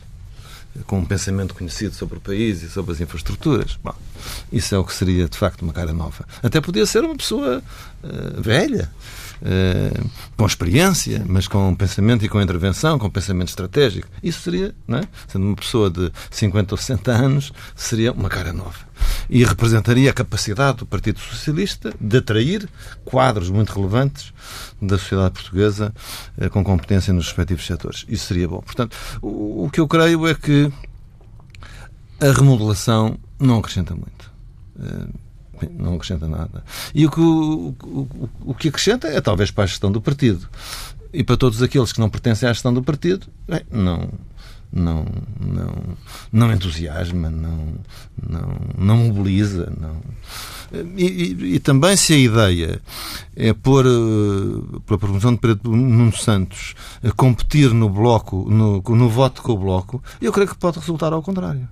[0.85, 3.79] com um pensamento conhecido sobre o país e sobre as infraestruturas.
[3.83, 3.95] Bom,
[4.51, 6.25] isso é o que seria, de facto, uma cara nova.
[6.43, 7.63] Até podia ser uma pessoa
[8.03, 8.91] uh, velha,
[9.41, 14.07] uh, com experiência, mas com pensamento e com intervenção, com pensamento estratégico.
[14.21, 15.03] Isso seria, não é?
[15.27, 18.87] sendo uma pessoa de 50 ou 60 anos, seria uma cara nova.
[19.29, 22.67] E representaria a capacidade do Partido Socialista de atrair
[23.03, 24.33] quadros muito relevantes
[24.81, 25.93] da sociedade portuguesa
[26.37, 28.05] uh, com competência nos respectivos setores.
[28.07, 28.61] Isso seria bom.
[28.61, 30.71] Portanto, o, que eu creio é que
[32.19, 34.31] a remodelação não acrescenta muito.
[34.75, 35.27] Uh,
[35.71, 36.63] não acrescenta nada.
[36.93, 40.47] E o que, o, o, o que acrescenta é talvez para a gestão do partido.
[41.17, 44.07] E para todos aqueles que não pertencem à gestão do partido, bem, não,
[44.71, 45.03] não,
[45.39, 45.73] não,
[46.31, 47.73] não entusiasma, não,
[48.29, 49.99] não, não mobiliza, não,
[50.95, 52.79] E, e, e, também se a ideia
[53.35, 59.09] é pôr, uh, pela promoção de Pedro Nuno Santos, a competir no bloco, no, no
[59.09, 61.67] voto com o bloco, eu creio que pode resultar ao contrário.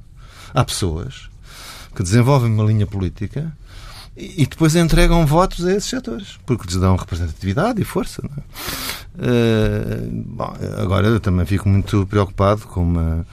[0.55, 1.29] Há pessoas
[1.95, 3.55] que desenvolvem uma linha política
[4.17, 8.23] e depois entregam votos a esses setores, porque lhes dão representatividade e força.
[9.17, 13.25] Uh, bom, agora eu também fico muito preocupado com uma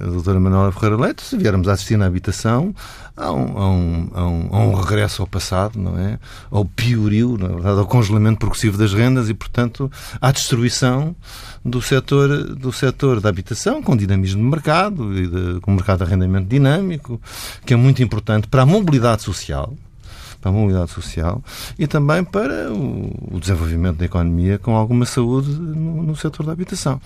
[0.00, 2.74] a doutora Manuela Ferreira Leite, se viermos a assistir na habitação,
[3.16, 4.10] há um, há um,
[4.52, 6.18] um, um regresso ao passado, não é?
[6.50, 11.16] Ao piorio, na verdade, ao congelamento progressivo das rendas e, portanto, à destruição
[11.64, 16.04] do setor, do setor da habitação, com dinamismo de mercado e de, com mercado de
[16.04, 17.20] arrendamento dinâmico,
[17.64, 19.74] que é muito importante para a mobilidade social
[20.40, 21.42] para a mobilidade social
[21.78, 27.00] e também para o desenvolvimento da economia com alguma saúde no, no setor da habitação.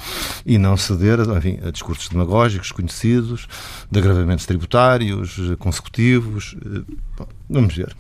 [0.45, 3.47] E não ceder enfim, a discursos demagógicos conhecidos,
[3.91, 6.57] de agravamentos tributários consecutivos.
[6.65, 7.95] Eh, vamos ver.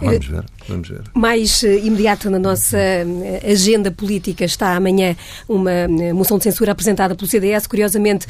[0.00, 1.02] Vamos ver, vamos ver.
[1.14, 5.16] Mais uh, imediato na nossa uh, agenda política está amanhã
[5.48, 8.26] uma uh, moção de censura apresentada pelo CDS, curiosamente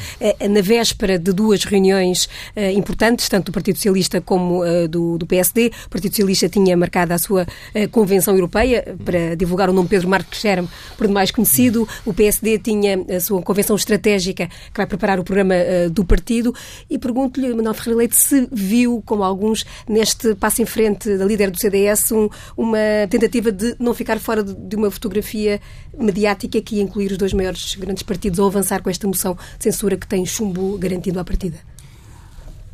[0.48, 2.29] na véspera de duas reuniões
[2.74, 5.70] importantes, tanto do Partido Socialista como do, do, PSD.
[5.87, 7.46] O Partido Socialista tinha marcado a sua
[7.90, 11.88] convenção europeia para divulgar o nome Pedro Marcos Scherm, por demais conhecido.
[12.05, 15.55] O PSD tinha a sua convenção estratégica que vai preparar o programa
[15.90, 16.55] do partido.
[16.88, 21.51] E pergunto-lhe, Manuel Ferreira Leite, se viu, como alguns, neste passo em frente da líder
[21.51, 25.61] do CDS um, uma tentativa de não ficar fora de uma fotografia
[25.97, 29.64] mediática que ia incluir os dois maiores grandes partidos ou avançar com esta moção de
[29.64, 31.59] censura que tem chumbo garantido à partida?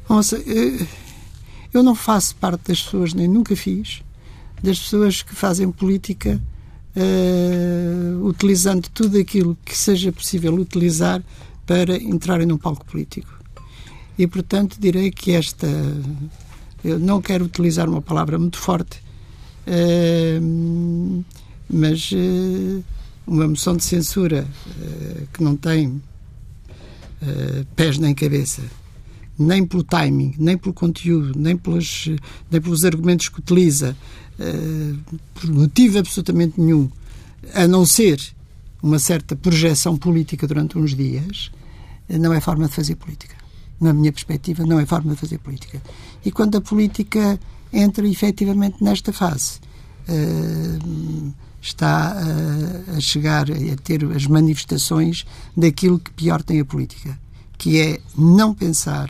[0.09, 0.87] Nossa, eh,
[1.73, 4.03] eu não faço parte das pessoas, nem nunca fiz,
[4.63, 6.41] das pessoas que fazem política
[6.97, 11.23] uh, utilizando tudo aquilo que seja possível utilizar
[11.67, 13.37] para entrarem num palco político.
[14.19, 15.67] E, portanto, direi que esta
[16.87, 19.03] eu não quero utilizar uma palavra muito forte,
[19.67, 21.25] uh,
[21.69, 22.85] mas uh,
[23.27, 26.01] uma moção de censura uh, que não tem
[27.75, 28.63] pés nem cabeça,
[29.37, 32.09] nem pelo timing, nem pelo conteúdo, nem, pelos,
[32.51, 33.97] nem pelos argumentos que utiliza,
[35.35, 36.89] por motivo absolutamente nenhum,
[37.55, 38.21] a não ser
[38.81, 41.51] uma certa projeção política durante uns dias,
[42.09, 43.36] não é forma de fazer política
[43.81, 45.83] na minha perspectiva, não é forma de fazer política.
[46.25, 47.39] E quando a política
[47.73, 49.61] entra efetivamente nesta fase,
[50.09, 57.19] uh, está uh, a chegar a ter as manifestações daquilo que pior tem a política,
[57.59, 59.09] que é não pensar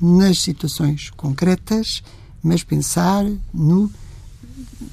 [0.00, 2.02] nas situações concretas,
[2.42, 3.90] mas pensar no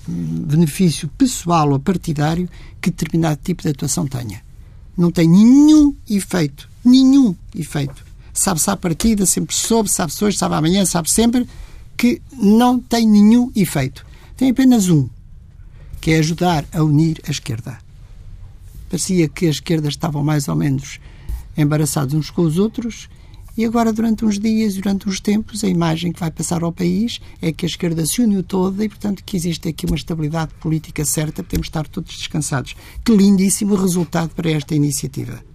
[0.07, 4.41] benefício pessoal ou partidário que determinado tipo de atuação tenha.
[4.97, 10.85] Não tem nenhum efeito, nenhum efeito sabe-se à partida, sempre soube, sabe-se hoje, sabe amanhã,
[10.85, 11.47] sabe sempre,
[11.97, 14.05] que não tem nenhum efeito.
[14.35, 15.09] Tem apenas um,
[15.99, 17.77] que é ajudar a unir a esquerda.
[18.89, 20.99] Parecia que as esquerdas estavam mais ou menos
[21.57, 23.07] embaraçados uns com os outros
[23.57, 27.19] e agora, durante uns dias, durante uns tempos, a imagem que vai passar ao país
[27.41, 31.03] é que a esquerda se uniu toda e, portanto, que existe aqui uma estabilidade política
[31.03, 32.75] certa, podemos estar todos descansados.
[33.03, 35.50] Que lindíssimo resultado para esta iniciativa.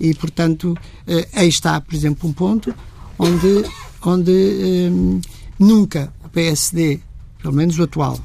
[0.00, 2.74] E, portanto, eh, aí está, por exemplo, um ponto
[3.18, 3.64] onde,
[4.02, 4.30] onde
[4.90, 7.00] um, eh, nunca o PSD,
[7.42, 8.18] pelo menos o atual,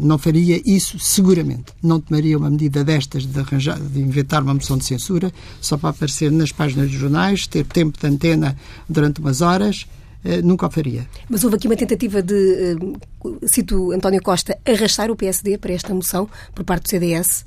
[0.00, 1.66] não faria isso seguramente.
[1.82, 5.90] Não tomaria uma medida destas de, arranjar, de inventar uma moção de censura só para
[5.90, 8.56] aparecer nas páginas dos jornais, ter tempo de antena
[8.88, 9.86] durante umas horas.
[10.24, 11.06] Uh, nunca o faria.
[11.28, 12.76] Mas houve aqui uma tentativa de,
[13.24, 17.44] uh, cito António Costa, arrastar o PSD para esta moção por parte do CDS.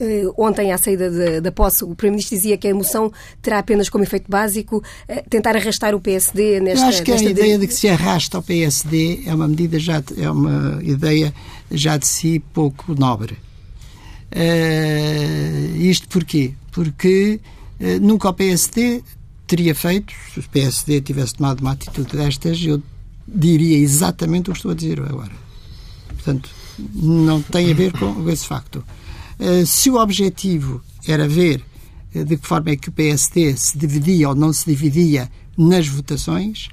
[0.00, 4.04] Uh, ontem, à saída da posse, o Primeiro-Ministro dizia que a moção terá apenas como
[4.04, 6.84] efeito básico uh, tentar arrastar o PSD nesta...
[6.84, 7.62] Eu acho que a ideia de...
[7.62, 11.34] de que se arrasta o PSD é uma medida já, é uma ideia
[11.68, 13.36] já de si pouco nobre.
[14.30, 16.52] Uh, isto porquê?
[16.70, 17.40] Porque
[18.00, 19.02] nunca o PSD
[19.48, 22.80] teria feito, se o PSD tivesse tomado uma atitude destas, eu
[23.26, 25.32] diria exatamente o que estou a dizer agora.
[26.08, 26.50] Portanto,
[26.94, 28.84] não tem a ver com esse facto.
[29.38, 31.62] Eh, se o objetivo era ver
[32.14, 35.86] eh, de que forma é que o PSD se dividia ou não se dividia nas
[35.86, 36.68] votações,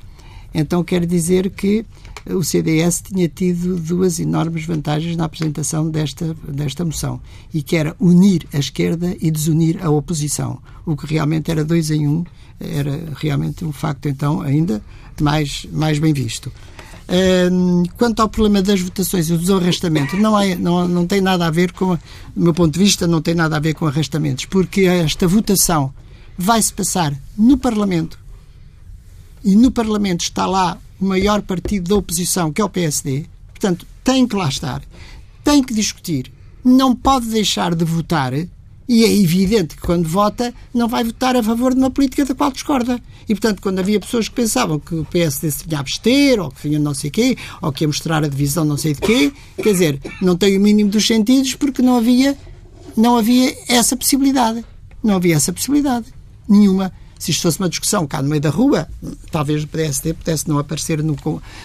[0.53, 1.85] então quer dizer que
[2.27, 7.21] o CDS tinha tido duas enormes vantagens na apresentação desta, desta moção,
[7.53, 11.91] e que era unir a esquerda e desunir a oposição, o que realmente era dois
[11.91, 12.23] em um,
[12.59, 14.81] era realmente um facto, então, ainda
[15.21, 16.51] mais, mais bem visto.
[17.97, 21.51] Quanto ao problema das votações e do arrastamento, não, é, não, não tem nada a
[21.51, 24.81] ver com, do meu ponto de vista, não tem nada a ver com arrastamentos, porque
[24.81, 25.93] esta votação
[26.37, 28.19] vai-se passar no Parlamento.
[29.43, 33.85] E no Parlamento está lá o maior partido da oposição, que é o PSD, portanto,
[34.03, 34.81] tem que lá estar,
[35.43, 36.31] tem que discutir,
[36.63, 38.33] não pode deixar de votar
[38.87, 42.35] e é evidente que quando vota não vai votar a favor de uma política da
[42.35, 42.99] qual discorda.
[43.27, 46.51] E, portanto, quando havia pessoas que pensavam que o PSD se tinha a abster, ou
[46.51, 49.33] que vinha não sei quê, ou que ia mostrar a divisão não sei de quê,
[49.57, 52.37] quer dizer, não tem o mínimo dos sentidos porque não havia,
[52.95, 54.63] não havia essa possibilidade.
[55.03, 56.05] Não havia essa possibilidade.
[56.47, 56.91] Nenhuma.
[57.17, 58.87] Se isto fosse uma discussão cá no meio da rua,
[59.31, 61.15] talvez o PSD pudesse não aparecer no,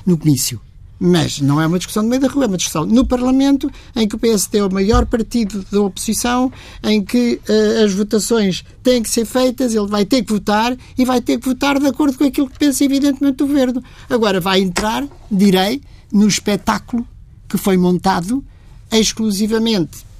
[0.06, 0.60] no comício.
[1.02, 4.06] Mas não é uma discussão no meio da rua, é uma discussão no Parlamento, em
[4.06, 6.52] que o PSD é o maior partido da oposição,
[6.84, 11.04] em que uh, as votações têm que ser feitas, ele vai ter que votar e
[11.06, 13.82] vai ter que votar de acordo com aquilo que pensa, evidentemente, o governo.
[14.10, 15.80] Agora vai entrar, direi,
[16.12, 17.06] no espetáculo
[17.48, 18.44] que foi montado
[18.92, 20.10] exclusivamente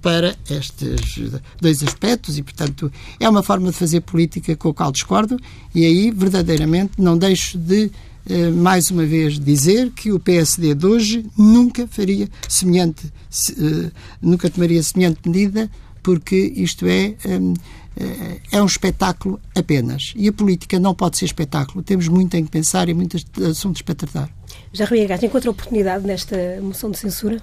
[0.00, 1.20] para estes
[1.60, 5.36] dois aspectos e, portanto, é uma forma de fazer política com a qual discordo
[5.74, 7.90] e aí, verdadeiramente, não deixo de
[8.54, 13.12] mais uma vez dizer que o PSD de hoje nunca faria semelhante,
[13.50, 15.70] eh, nunca tomaria semelhante medida,
[16.02, 20.12] porque isto é, eh, é um espetáculo apenas.
[20.16, 21.82] E a política não pode ser espetáculo.
[21.82, 24.30] Temos muito em que pensar e muitos assuntos para tratar.
[24.72, 27.42] Já Rui Gás, encontra oportunidade nesta moção de censura?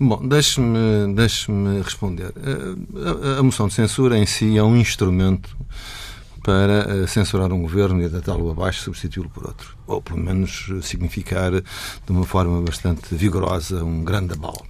[0.00, 1.50] Bom, deixe-me deixe
[1.82, 2.32] responder.
[3.34, 5.56] A, a, moção de censura em si é um instrumento
[6.42, 9.76] para eh, censurar um governo e deitá-lo abaixo, substituí-lo por outro.
[9.86, 11.62] Ou, pelo menos, significar de
[12.10, 14.64] uma forma bastante vigorosa um grande abalo.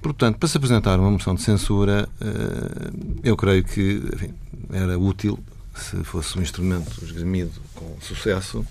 [0.00, 2.90] Portanto, para se apresentar uma moção de censura, eh,
[3.24, 4.34] eu creio que enfim,
[4.70, 5.38] era útil,
[5.74, 8.64] se fosse um instrumento esgremido com sucesso,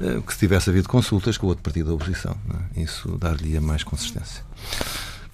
[0.00, 2.36] eh, que se tivesse havido consultas com outro partido da oposição.
[2.76, 2.82] É?
[2.82, 4.44] Isso dar-lhe mais consistência.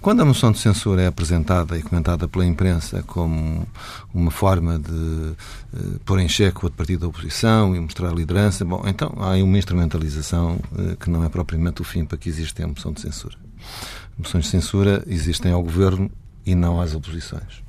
[0.04, 3.66] Quando a moção de censura é apresentada e comentada pela imprensa como
[4.12, 8.66] uma forma de uh, pôr em xeque o partido da oposição e mostrar a liderança,
[8.66, 12.28] bom, então há aí uma instrumentalização uh, que não é propriamente o fim para que
[12.28, 13.34] existe a moção de censura.
[14.18, 16.10] Moções de censura existem ao governo
[16.44, 17.62] e não às oposições.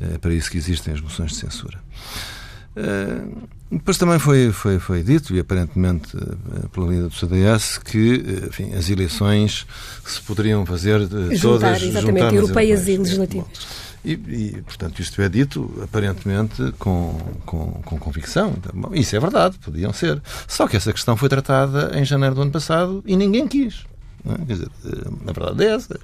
[0.00, 1.82] É para isso que existem as moções de censura.
[2.76, 8.24] Uh, depois também foi, foi, foi dito, e aparentemente eh, pela líder do CDS, que
[8.26, 9.66] eh, enfim, as eleições
[10.04, 13.46] se poderiam fazer juntar, todas exatamente, europeias e legislativas.
[14.04, 18.54] E, e, portanto, isto é dito aparentemente com, com, com convicção.
[18.92, 20.20] Isso é verdade, podiam ser.
[20.48, 23.84] Só que essa questão foi tratada em janeiro do ano passado e ninguém quis.
[24.28, 24.44] É?
[24.44, 24.68] Quer dizer,
[25.24, 25.98] na verdade é essa.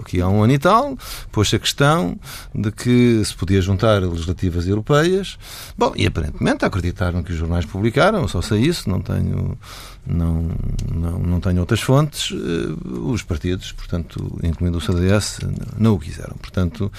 [0.00, 0.96] Aqui há um ano e tal,
[1.30, 2.18] pôs a questão
[2.54, 5.38] de que se podia juntar legislativas europeias.
[5.76, 9.56] Bom, e aparentemente acreditaram que os jornais publicaram, só sei isso, não tenho,
[10.06, 10.50] não,
[10.92, 12.32] não, não tenho outras fontes.
[12.32, 15.38] Eh, os partidos, portanto, incluindo o CDS,
[15.78, 16.36] não o quiseram.
[16.36, 16.90] Portanto,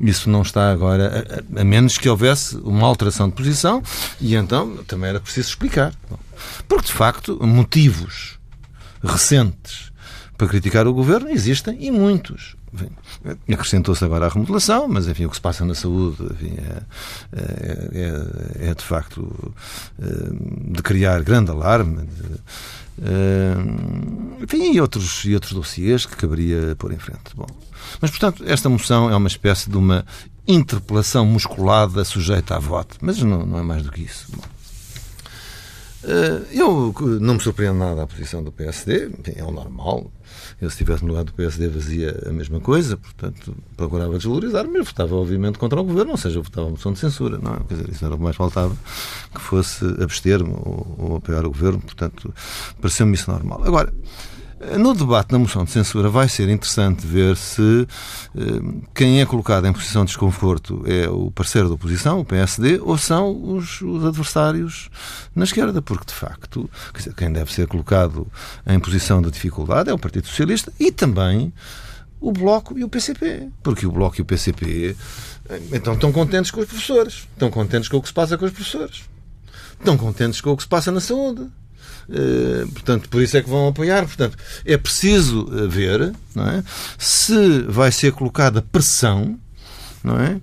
[0.00, 3.82] isso não está agora, a, a menos que houvesse uma alteração de posição,
[4.20, 5.94] e então também era preciso explicar.
[6.66, 8.38] Porque, de facto, motivos
[9.02, 9.89] recentes
[10.40, 12.56] para criticar o governo existem e muitos.
[13.52, 16.82] Acrescentou-se agora a remodelação, mas enfim, o que se passa na saúde enfim, é,
[17.36, 19.54] é, é, é, de facto
[20.00, 20.30] eh,
[20.72, 22.06] de criar grande alarme.
[22.06, 22.40] De,
[23.02, 27.36] eh, enfim, e outros, e outros dossiês que caberia pôr em frente.
[27.36, 27.46] Bom,
[28.00, 30.06] mas, portanto, esta moção é uma espécie de uma
[30.48, 32.96] interpelação musculada sujeita a voto.
[33.02, 34.24] Mas não, não é mais do que isso.
[34.34, 34.42] Bom.
[36.02, 40.10] Eh, eu não me surpreendo nada a posição do PSD, é o normal.
[40.60, 44.86] Eu, se estivesse no lugar do PSD, fazia a mesma coisa, portanto, procurava desvalorizar, mas
[44.86, 47.60] votava, obviamente, contra o governo, ou seja, votava a moção de censura, não é?
[47.68, 48.76] Quer dizer, isso era o que mais faltava,
[49.34, 52.32] que fosse abster-me ou, ou apoiar o governo, portanto,
[52.80, 53.62] pareceu-me isso normal.
[53.64, 53.92] Agora,
[54.78, 57.86] no debate da moção de censura vai ser interessante ver se
[58.36, 58.40] eh,
[58.94, 62.98] quem é colocado em posição de desconforto é o parceiro da oposição, o PSD, ou
[62.98, 64.90] são os, os adversários
[65.34, 68.26] na esquerda, porque de facto dizer, quem deve ser colocado
[68.66, 71.52] em posição de dificuldade é o Partido Socialista e também
[72.20, 74.94] o Bloco e o PCP, porque o Bloco e o PCP
[75.48, 78.44] eh, então estão contentes com os professores, estão contentes com o que se passa com
[78.44, 79.04] os professores,
[79.78, 81.48] estão contentes com o que se passa na saúde
[82.72, 84.04] portanto, por isso é que vão apoiar.
[84.04, 86.62] Portanto, é preciso eh, ver é,
[86.98, 89.38] se vai ser colocada pressão
[90.02, 90.40] não é?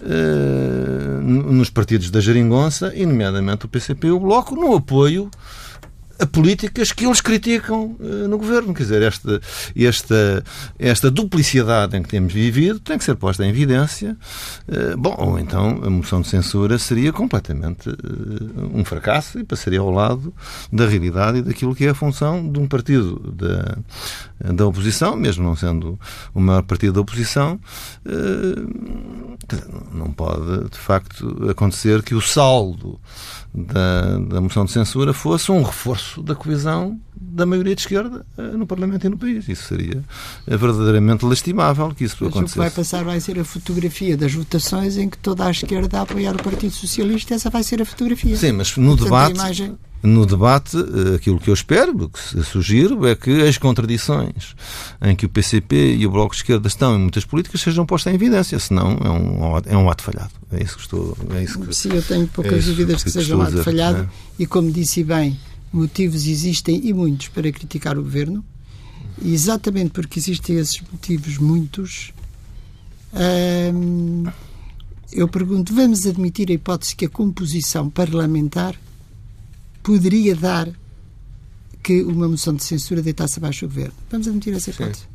[0.00, 5.30] Uh, nos partidos da Jeringonça, e nomeadamente o PCP e o Bloco, no apoio
[6.18, 8.74] a políticas que eles criticam uh, no governo.
[8.74, 9.40] Quer dizer, esta,
[9.76, 10.44] esta,
[10.78, 14.16] esta duplicidade em que temos vivido tem que ser posta em evidência.
[14.68, 19.80] Uh, bom, ou então a moção de censura seria completamente uh, um fracasso e passaria
[19.80, 20.32] ao lado
[20.72, 23.78] da realidade e daquilo que é a função de um partido da,
[24.54, 25.98] da oposição, mesmo não sendo
[26.34, 27.58] o maior partido da oposição.
[29.92, 33.00] não pode, de facto, acontecer que o saldo
[33.54, 38.42] da, da moção de censura fosse um reforço da coesão da maioria de esquerda eh,
[38.42, 39.48] no Parlamento e no país.
[39.48, 40.04] Isso seria
[40.46, 42.58] eh, verdadeiramente lastimável que isso Mas acontecesse.
[42.58, 45.98] O que vai passar vai ser a fotografia das votações em que toda a esquerda
[45.98, 47.34] a apoiar o Partido Socialista.
[47.34, 48.36] Essa vai ser a fotografia.
[48.36, 49.74] Sim, mas no Portanto, debate.
[50.02, 54.54] No debate, eh, aquilo que eu espero, que sugiro, é que as contradições
[55.02, 58.12] em que o PCP e o Bloco de Esquerda estão em muitas políticas sejam postas
[58.12, 60.30] em evidência, senão é um, é um ato falhado.
[60.52, 61.16] É isso que estou.
[61.34, 64.02] É isso que, Sim, eu tenho poucas é dúvidas que, que seja um ato falhado
[64.02, 64.42] é.
[64.42, 65.38] e, como disse bem,
[65.72, 68.44] motivos existem e muitos para criticar o governo,
[69.20, 72.12] e exatamente porque existem esses motivos muitos,
[73.74, 74.24] hum,
[75.12, 78.76] eu pergunto: vamos admitir a hipótese que a composição parlamentar
[79.86, 80.68] poderia dar
[81.80, 83.94] que uma moção de censura deitasse abaixo o governo?
[84.10, 85.02] Vamos admitir essa hipótese.
[85.02, 85.06] Sim.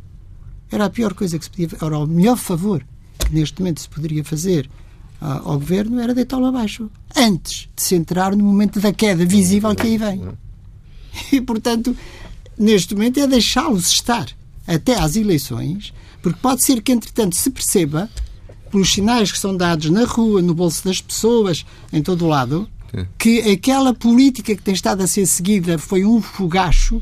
[0.72, 2.82] Era a pior coisa que se podia era o melhor favor
[3.20, 4.70] que neste momento se poderia fazer
[5.20, 9.88] ao governo era deitá-lo abaixo antes de se entrar no momento da queda visível que
[9.88, 10.30] aí vem.
[11.34, 11.94] E, portanto,
[12.58, 14.30] neste momento é deixá-los estar
[14.66, 18.10] até às eleições, porque pode ser que, entretanto, se perceba,
[18.72, 22.70] pelos sinais que são dados na rua, no bolso das pessoas, em todo o lado,
[23.18, 27.02] que aquela política que tem estado a ser seguida foi um fogacho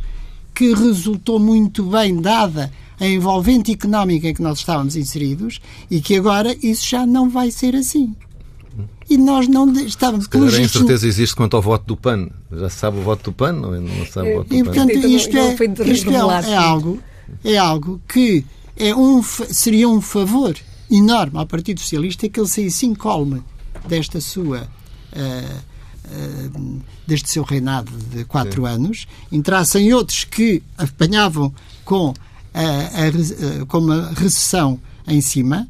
[0.53, 6.15] que resultou muito bem dada a envolvente económica em que nós estávamos inseridos e que
[6.15, 8.13] agora isso já não vai ser assim
[9.09, 10.25] e nós não estávamos...
[10.25, 12.29] Se calhar a incerteza existe quanto ao voto do PAN.
[12.51, 14.63] Já se sabe o voto do PAN ou não se sabe o voto do e,
[14.63, 14.71] PAN?
[14.71, 15.53] Portanto, isto, é,
[15.91, 16.99] isto é, é, algo,
[17.43, 18.45] é algo que
[18.77, 20.55] é um, seria um favor
[20.91, 23.41] enorme ao Partido Socialista que ele saísse incólume
[23.87, 24.67] desta sua...
[25.11, 25.68] Uh,
[26.09, 28.67] Uh, deste seu reinado de quatro Sim.
[28.67, 31.53] anos, entrassem outros que apanhavam
[31.85, 32.13] com
[32.53, 35.67] a, a, com uma recessão em cima,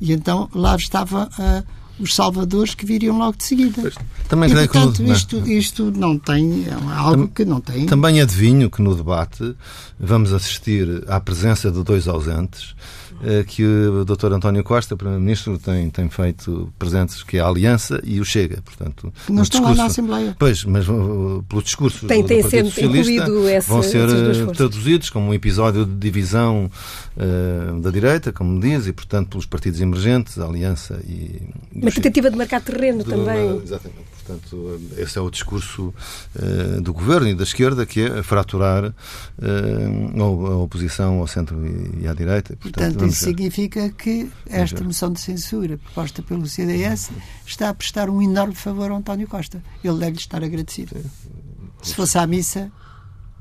[0.00, 3.80] e então lá estava uh, os salvadores que viriam logo de seguida.
[3.80, 3.94] Pois,
[4.28, 5.46] também e, portanto, que no, isto, não.
[5.46, 7.86] isto não tem, é algo que não tem.
[7.86, 9.54] Também adivinho que no debate
[9.98, 13.01] vamos assistir à presença de dois ausentes eh,
[13.46, 14.32] que o Dr.
[14.32, 18.60] António Costa, Primeiro-Ministro, tem, tem feito presentes, que é a Aliança e o Chega.
[18.62, 20.36] Portanto, não estão discurso, lá na Assembleia.
[20.38, 24.52] Pois, mas uh, pelo discurso tem, do, tem do Partido Socialista essa, vão ser uh,
[24.52, 26.70] traduzidos como um episódio de divisão
[27.16, 31.40] uh, da direita, como diz, e, portanto, pelos partidos emergentes, a Aliança e...
[31.74, 33.62] Uma tentativa de marcar terreno também.
[33.62, 34.12] exatamente.
[34.24, 35.92] Portanto, esse é o discurso
[36.36, 41.56] uh, do governo e da esquerda, que é fraturar uh, a oposição ao centro
[42.00, 42.56] e, à direita.
[42.56, 47.10] Portanto, Portanto isso significa que esta moção de censura proposta pelo CDS
[47.46, 49.62] está a prestar um enorme favor ao António Costa.
[49.84, 50.96] Ele deve-lhe estar agradecido.
[51.82, 52.70] Se fosse à missa,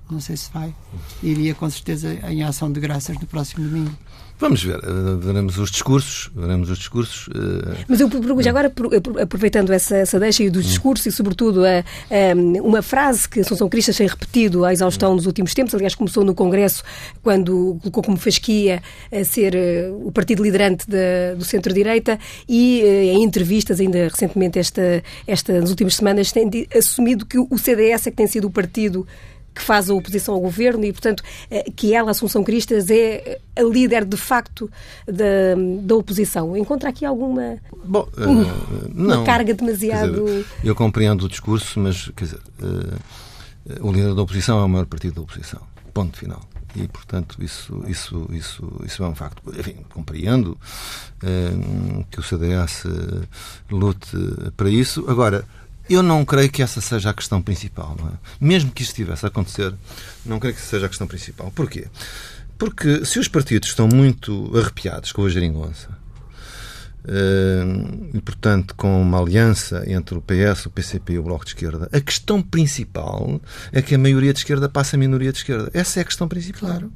[0.10, 0.76] não sei se vai,
[1.24, 3.98] iria com certeza em ação de graças no próximo domingo.
[4.42, 7.28] Vamos ver, eh, veremos os discursos, veremos os discursos.
[7.28, 7.78] Uh...
[7.88, 8.74] Mas eu pergunto agora,
[9.22, 11.80] aproveitando essa, essa deixa do discurso e, sobretudo, a,
[12.10, 16.26] a, uma frase que Assunção Cristas tem repetido à exaustão nos últimos tempos, aliás, começou
[16.26, 16.84] no Congresso,
[17.22, 18.82] quando colocou como fasquia
[19.12, 19.56] a ser
[20.04, 22.18] o partido liderante da, do centro-direita
[22.50, 28.08] e, em entrevistas, ainda recentemente, esta, esta, nas últimas semanas, tem assumido que o CDS
[28.08, 29.06] é que tem sido o partido
[29.54, 33.64] que faz a oposição ao governo e, portanto, eh, que ela, Assunção Cristas, é a
[33.64, 34.72] líder de facto
[35.06, 36.56] da, da oposição.
[36.56, 38.30] Encontra aqui alguma Bom, uh,
[38.96, 40.26] uma não, carga demasiado.
[40.26, 44.70] Dizer, eu compreendo o discurso, mas quer dizer, uh, o líder da oposição é o
[44.70, 45.62] maior partido da oposição.
[45.94, 46.42] Ponto final.
[46.74, 49.42] E, portanto, isso, isso, isso, isso é um facto.
[49.60, 50.58] Enfim, compreendo
[51.22, 52.84] uh, que o CDS
[53.70, 54.16] lute
[54.56, 55.04] para isso.
[55.10, 55.44] Agora,
[55.94, 57.96] eu não creio que essa seja a questão principal.
[58.00, 58.18] É?
[58.40, 59.74] Mesmo que isso estivesse a acontecer,
[60.26, 61.52] não creio que seja a questão principal.
[61.52, 61.88] Porquê?
[62.58, 65.90] Porque se os partidos estão muito arrepiados com a geringonça,
[67.08, 67.64] eh,
[68.14, 71.90] e, portanto, com uma aliança entre o PS, o PCP e o Bloco de Esquerda,
[71.92, 75.72] a questão principal é que a maioria de esquerda passa a minoria de esquerda.
[75.74, 76.70] Essa é a questão principal.
[76.70, 76.92] Claro.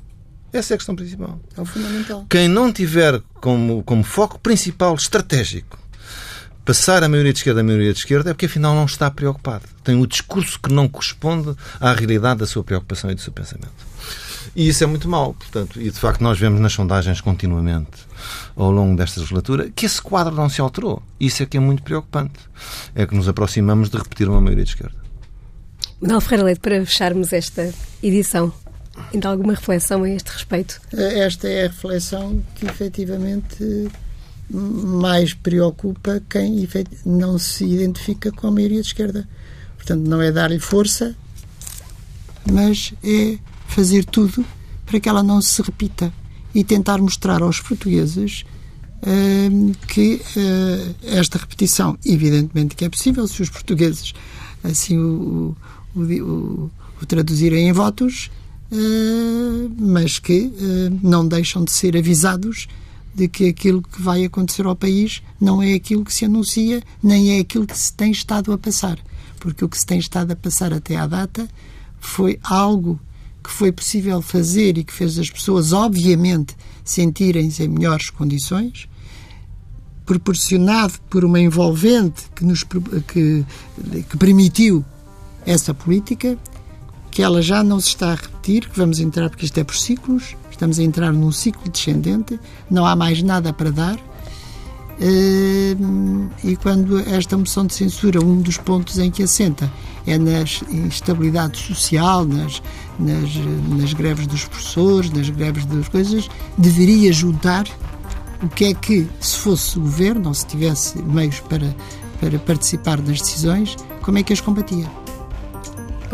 [0.54, 1.39] Essa é a questão principal.
[1.58, 2.26] É o fundamental.
[2.30, 5.78] Quem não tiver como, como foco principal estratégico
[6.66, 9.63] passar a maioria de esquerda a maioria de esquerda é porque afinal não está preocupado.
[9.84, 13.86] Tem o discurso que não corresponde à realidade da sua preocupação e do seu pensamento.
[14.55, 18.05] E isso é muito mau, portanto, e de facto nós vemos nas sondagens continuamente
[18.55, 21.03] ao longo desta legislatura que esse quadro não se alterou.
[21.20, 22.39] Isso é que é muito preocupante.
[22.95, 24.95] É que nos aproximamos de repetir uma maioria de esquerda.
[26.01, 28.51] Manuel Ferreira Leite, para fecharmos esta edição,
[29.13, 30.82] ainda alguma reflexão a este respeito?
[30.93, 33.89] Esta é a reflexão que efetivamente
[34.50, 36.68] mais preocupa quem
[37.06, 39.28] não se identifica com a maioria de esquerda.
[39.76, 41.16] Portanto, não é dar-lhe força,
[42.52, 43.38] mas é
[43.68, 44.46] fazer tudo
[44.86, 46.14] para que ela não se repita
[46.54, 48.46] e tentar mostrar aos portugueses
[49.02, 54.14] uh, que uh, esta repetição, evidentemente que é possível, se os portugueses
[54.64, 55.56] assim o,
[55.96, 56.72] o, o,
[57.02, 58.32] o traduzirem em votos,
[58.72, 60.52] uh, mas que
[61.04, 62.68] não deixam de ser avisados
[63.16, 67.38] de que aquilo que vai acontecer ao país não é aquilo que se anuncia, nem
[67.38, 68.99] é aquilo que se tem estado a passar.
[69.39, 71.47] Porque o que se tem estado a passar até à data
[71.97, 72.99] foi algo
[73.41, 78.89] que foi possível fazer e que fez as pessoas, obviamente, sentirem-se em melhores condições,
[80.05, 83.45] proporcionado por uma envolvente que, nos, que,
[84.09, 84.84] que permitiu
[85.45, 86.38] essa política,
[87.09, 89.76] que ela já não se está a repetir, que vamos entrar, porque isto é por
[89.76, 92.39] ciclos, estamos a entrar num ciclo descendente,
[92.70, 93.99] não há mais nada para dar.
[94.99, 95.76] Eh,
[96.43, 99.72] e quando esta moção de censura, um dos pontos em que assenta
[100.08, 100.41] é na
[100.72, 102.62] instabilidade social, nas,
[102.97, 103.30] nas,
[103.78, 107.66] nas greves dos professores, nas greves das coisas, deveria juntar
[108.41, 111.76] o que é que, se fosse governo, ou se tivesse meios para,
[112.20, 115.05] para participar nas decisões, como é que as combatia.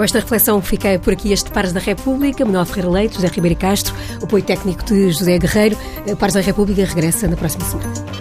[0.02, 3.56] Com esta reflexão fiquei por aqui este Pares da República, Manuel Ferreira Leite, José Ribeiro
[3.56, 5.78] Castro, apoio técnico de José Guerreiro.
[6.18, 8.21] Pares da República regressa na próxima semana.